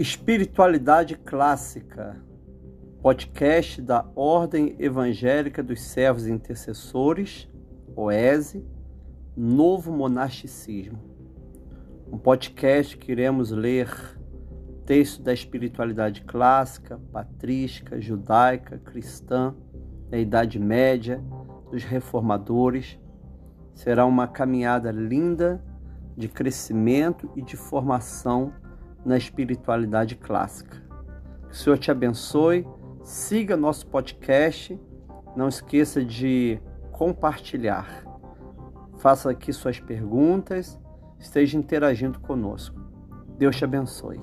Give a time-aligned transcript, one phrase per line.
[0.00, 2.24] Espiritualidade Clássica,
[3.02, 7.46] podcast da Ordem Evangélica dos Servos Intercessores,
[7.94, 8.64] OESE,
[9.36, 10.98] Novo Monasticismo.
[12.10, 13.94] Um podcast que iremos ler
[14.86, 19.54] texto da espiritualidade clássica, patrística, judaica, cristã,
[20.08, 21.22] da Idade Média,
[21.70, 22.98] dos reformadores.
[23.74, 25.62] Será uma caminhada linda
[26.16, 28.54] de crescimento e de formação
[29.04, 30.76] na espiritualidade clássica.
[31.48, 32.66] Que o Senhor te abençoe,
[33.02, 34.78] siga nosso podcast,
[35.36, 36.60] não esqueça de
[36.92, 38.04] compartilhar.
[38.98, 40.78] Faça aqui suas perguntas,
[41.18, 42.78] esteja interagindo conosco.
[43.38, 44.20] Deus te abençoe.